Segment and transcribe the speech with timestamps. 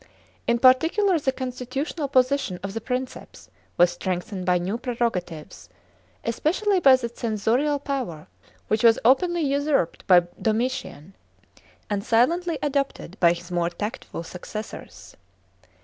[0.01, 0.09] (1)
[0.47, 5.69] In particular the constitutional position of the Princeps was strengthened by new prerogatives,
[6.25, 8.25] especially by the censorial power,
[8.67, 11.13] which was openly usurped by Domitian,
[11.87, 15.15] and silently adopted by his more tactful successors.